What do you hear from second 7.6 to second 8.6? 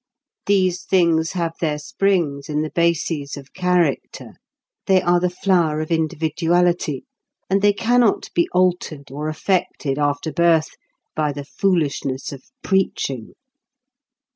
they cannot be